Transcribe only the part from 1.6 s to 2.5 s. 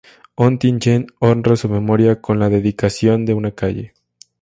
memoria con la